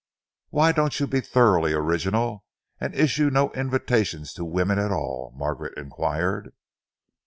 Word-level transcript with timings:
"Why 0.49 0.71
don't 0.71 0.99
you 0.99 1.05
be 1.05 1.21
thoroughly 1.21 1.73
original 1.73 2.43
and 2.79 2.95
issue 2.95 3.29
no 3.29 3.51
invitations 3.51 4.33
to 4.33 4.43
women 4.43 4.79
at 4.79 4.91
all?" 4.91 5.31
Margaret 5.37 5.77
enquired. 5.77 6.53